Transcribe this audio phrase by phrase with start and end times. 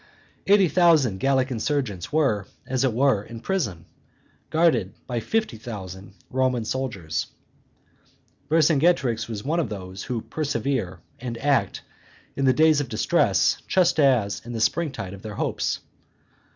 [0.47, 3.85] Eighty thousand Gallic insurgents were, as it were, in prison,
[4.49, 7.27] guarded by fifty thousand Roman soldiers.
[8.49, 11.83] Vercingetorix was one of those who persevere and act
[12.35, 15.81] in the days of distress just as in the spring tide of their hopes.